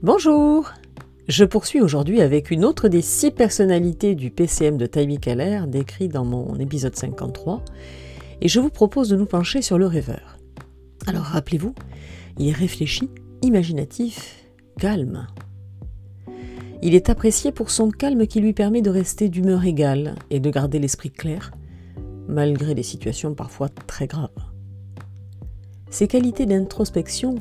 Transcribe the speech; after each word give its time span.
Bonjour 0.00 0.72
Je 1.26 1.44
poursuis 1.44 1.80
aujourd'hui 1.80 2.20
avec 2.20 2.52
une 2.52 2.64
autre 2.64 2.86
des 2.86 3.02
six 3.02 3.32
personnalités 3.32 4.14
du 4.14 4.30
PCM 4.30 4.76
de 4.76 4.86
Taïmi 4.86 5.18
Keller 5.18 5.62
décrit 5.66 6.06
dans 6.06 6.24
mon 6.24 6.54
épisode 6.60 6.94
53 6.94 7.64
et 8.40 8.46
je 8.46 8.60
vous 8.60 8.70
propose 8.70 9.08
de 9.08 9.16
nous 9.16 9.26
pencher 9.26 9.60
sur 9.60 9.76
le 9.76 9.86
rêveur. 9.86 10.38
Alors 11.08 11.24
rappelez-vous, 11.24 11.74
il 12.38 12.46
est 12.46 12.52
réfléchi, 12.52 13.10
imaginatif, 13.42 14.46
calme. 14.78 15.26
Il 16.80 16.94
est 16.94 17.10
apprécié 17.10 17.50
pour 17.50 17.70
son 17.70 17.90
calme 17.90 18.28
qui 18.28 18.40
lui 18.40 18.52
permet 18.52 18.82
de 18.82 18.90
rester 18.90 19.28
d'humeur 19.28 19.64
égale 19.64 20.14
et 20.30 20.38
de 20.38 20.48
garder 20.48 20.78
l'esprit 20.78 21.10
clair, 21.10 21.50
malgré 22.28 22.76
des 22.76 22.84
situations 22.84 23.34
parfois 23.34 23.68
très 23.68 24.06
graves. 24.06 24.30
Ses 25.90 26.06
qualités 26.06 26.46
d'introspection 26.46 27.34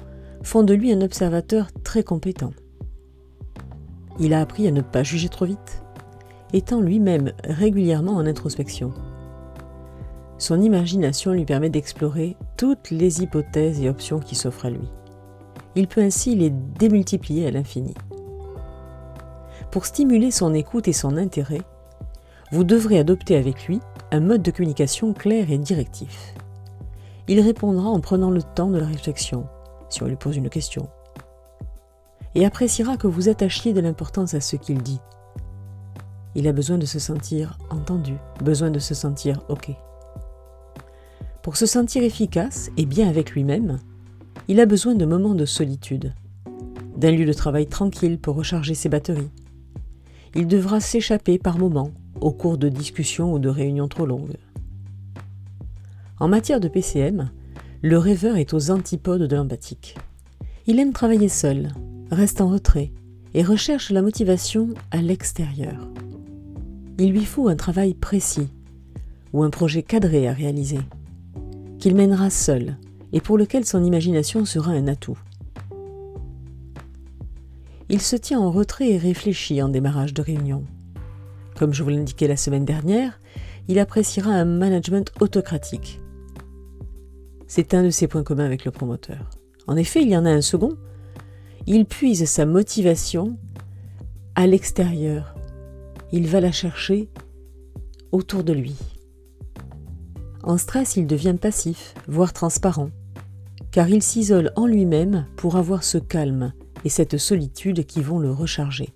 font 0.47 0.63
de 0.63 0.73
lui 0.73 0.93
un 0.93 1.01
observateur 1.01 1.67
très 1.83 2.03
compétent. 2.03 2.53
Il 4.17 4.33
a 4.33 4.39
appris 4.39 4.65
à 4.65 4.71
ne 4.71 4.79
pas 4.79 5.03
juger 5.03 5.27
trop 5.27 5.43
vite, 5.43 5.83
étant 6.53 6.79
lui-même 6.79 7.33
régulièrement 7.43 8.13
en 8.13 8.25
introspection. 8.25 8.93
Son 10.37 10.61
imagination 10.61 11.33
lui 11.33 11.43
permet 11.43 11.69
d'explorer 11.69 12.37
toutes 12.55 12.91
les 12.91 13.21
hypothèses 13.21 13.81
et 13.81 13.89
options 13.89 14.19
qui 14.19 14.35
s'offrent 14.35 14.67
à 14.67 14.69
lui. 14.69 14.87
Il 15.75 15.89
peut 15.89 16.01
ainsi 16.01 16.33
les 16.33 16.49
démultiplier 16.49 17.47
à 17.47 17.51
l'infini. 17.51 17.93
Pour 19.69 19.85
stimuler 19.85 20.31
son 20.31 20.53
écoute 20.53 20.87
et 20.87 20.93
son 20.93 21.17
intérêt, 21.17 21.61
vous 22.53 22.63
devrez 22.63 22.99
adopter 22.99 23.35
avec 23.35 23.67
lui 23.67 23.81
un 24.13 24.21
mode 24.21 24.43
de 24.43 24.51
communication 24.51 25.11
clair 25.11 25.51
et 25.51 25.57
directif. 25.57 26.33
Il 27.27 27.41
répondra 27.41 27.89
en 27.89 27.99
prenant 27.99 28.31
le 28.31 28.41
temps 28.41 28.69
de 28.69 28.79
la 28.79 28.87
réflexion, 28.87 29.45
si 29.89 30.03
on 30.03 30.07
lui 30.07 30.15
pose 30.15 30.37
une 30.37 30.49
question, 30.49 30.89
et 32.35 32.45
appréciera 32.45 32.97
que 32.97 33.07
vous 33.07 33.29
attachiez 33.29 33.73
de 33.73 33.81
l'importance 33.81 34.33
à 34.33 34.41
ce 34.41 34.55
qu'il 34.55 34.81
dit. 34.81 34.99
Il 36.35 36.47
a 36.47 36.53
besoin 36.53 36.77
de 36.77 36.85
se 36.85 36.99
sentir 36.99 37.57
entendu, 37.69 38.13
besoin 38.43 38.69
de 38.69 38.79
se 38.79 38.93
sentir 38.93 39.41
OK. 39.49 39.71
Pour 41.41 41.57
se 41.57 41.65
sentir 41.65 42.03
efficace 42.03 42.69
et 42.77 42.85
bien 42.85 43.07
avec 43.09 43.31
lui-même, 43.31 43.79
il 44.47 44.59
a 44.59 44.65
besoin 44.65 44.95
de 44.95 45.05
moments 45.05 45.33
de 45.33 45.45
solitude, 45.45 46.13
d'un 46.95 47.11
lieu 47.11 47.25
de 47.25 47.33
travail 47.33 47.67
tranquille 47.67 48.19
pour 48.19 48.35
recharger 48.35 48.75
ses 48.75 48.89
batteries. 48.89 49.31
Il 50.35 50.47
devra 50.47 50.79
s'échapper 50.79 51.37
par 51.37 51.57
moments 51.57 51.91
au 52.21 52.31
cours 52.31 52.57
de 52.57 52.69
discussions 52.69 53.33
ou 53.33 53.39
de 53.39 53.49
réunions 53.49 53.87
trop 53.87 54.05
longues. 54.05 54.37
En 56.19 56.27
matière 56.27 56.59
de 56.59 56.67
PCM, 56.67 57.31
le 57.81 57.97
rêveur 57.97 58.37
est 58.37 58.53
aux 58.53 58.71
antipodes 58.71 59.23
de 59.23 59.35
l'empathique. 59.35 59.95
Il 60.65 60.79
aime 60.79 60.93
travailler 60.93 61.29
seul, 61.29 61.69
reste 62.09 62.41
en 62.41 62.49
retrait 62.49 62.91
et 63.33 63.43
recherche 63.43 63.91
la 63.91 64.01
motivation 64.01 64.69
à 64.91 64.97
l'extérieur. 64.97 65.87
Il 66.97 67.11
lui 67.11 67.25
faut 67.25 67.47
un 67.47 67.55
travail 67.55 67.93
précis 67.93 68.49
ou 69.31 69.43
un 69.43 69.51
projet 69.51 69.83
cadré 69.83 70.27
à 70.27 70.33
réaliser, 70.33 70.79
qu'il 71.77 71.95
mènera 71.95 72.29
seul 72.29 72.77
et 73.13 73.21
pour 73.21 73.37
lequel 73.37 73.65
son 73.65 73.83
imagination 73.83 74.43
sera 74.45 74.71
un 74.71 74.87
atout. 74.87 75.19
Il 77.89 78.01
se 78.01 78.15
tient 78.15 78.39
en 78.39 78.51
retrait 78.51 78.89
et 78.89 78.97
réfléchit 78.97 79.61
en 79.61 79.69
démarrage 79.69 80.13
de 80.13 80.21
réunion. 80.21 80.63
Comme 81.55 81.73
je 81.73 81.83
vous 81.83 81.89
l'indiquais 81.89 82.27
la 82.27 82.37
semaine 82.37 82.65
dernière, 82.65 83.19
il 83.67 83.79
appréciera 83.79 84.31
un 84.31 84.45
management 84.45 85.11
autocratique. 85.19 86.01
C'est 87.47 87.73
un 87.73 87.83
de 87.83 87.89
ses 87.89 88.07
points 88.07 88.23
communs 88.23 88.45
avec 88.45 88.65
le 88.65 88.71
promoteur. 88.71 89.29
En 89.67 89.77
effet, 89.77 90.01
il 90.01 90.09
y 90.09 90.17
en 90.17 90.25
a 90.25 90.29
un 90.29 90.41
second. 90.41 90.77
Il 91.65 91.85
puise 91.85 92.25
sa 92.25 92.45
motivation 92.45 93.37
à 94.35 94.47
l'extérieur. 94.47 95.35
Il 96.11 96.27
va 96.27 96.41
la 96.41 96.51
chercher 96.51 97.09
autour 98.11 98.43
de 98.43 98.53
lui. 98.53 98.75
En 100.43 100.57
stress, 100.57 100.95
il 100.95 101.07
devient 101.07 101.35
passif, 101.39 101.93
voire 102.07 102.31
transparent, 102.31 102.89
car 103.71 103.89
il 103.89 104.01
s'isole 104.01 104.51
en 104.55 104.65
lui-même 104.65 105.25
pour 105.35 105.57
avoir 105.57 105.83
ce 105.83 105.97
calme 105.97 106.53
et 106.85 106.89
cette 106.89 107.17
solitude 107.17 107.85
qui 107.85 108.01
vont 108.01 108.19
le 108.19 108.31
recharger. 108.31 108.93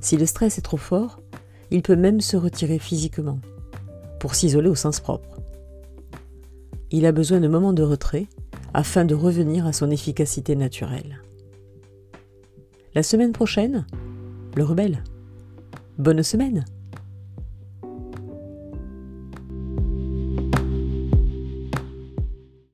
Si 0.00 0.16
le 0.16 0.26
stress 0.26 0.58
est 0.58 0.62
trop 0.62 0.76
fort, 0.76 1.20
il 1.70 1.82
peut 1.82 1.96
même 1.96 2.20
se 2.20 2.36
retirer 2.36 2.78
physiquement, 2.78 3.38
pour 4.20 4.34
s'isoler 4.34 4.68
au 4.68 4.74
sens 4.74 5.00
propre. 5.00 5.43
Il 6.96 7.06
a 7.06 7.10
besoin 7.10 7.40
de 7.40 7.48
moments 7.48 7.72
de 7.72 7.82
retrait 7.82 8.28
afin 8.72 9.04
de 9.04 9.16
revenir 9.16 9.66
à 9.66 9.72
son 9.72 9.90
efficacité 9.90 10.54
naturelle. 10.54 11.22
La 12.94 13.02
semaine 13.02 13.32
prochaine, 13.32 13.84
le 14.54 14.62
rebelle. 14.62 15.02
Bonne 15.98 16.22
semaine 16.22 16.64